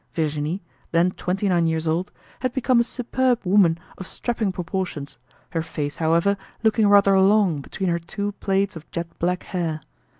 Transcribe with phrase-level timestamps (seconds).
[0.15, 5.19] Virginie, then twenty nine years old, had become a superb woman of strapping proportions,
[5.51, 9.79] her face, however, looking rather long between her two plaits of jet black hair.